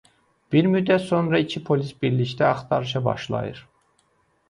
Bir 0.55 0.69
müddət 0.75 1.05
sonra 1.09 1.43
iki 1.45 1.63
polis 1.69 1.93
birlikdə 2.01 2.51
axtarışa 2.51 3.07
başlayır. 3.13 3.65